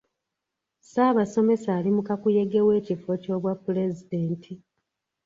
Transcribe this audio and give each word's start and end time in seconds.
Ssaabasomesa 0.83 1.69
ali 1.77 1.89
mu 1.95 2.01
kakuyege 2.07 2.59
w'ekifo 2.67 3.09
ky'obwa 3.21 3.53
pulezidenti. 3.63 4.51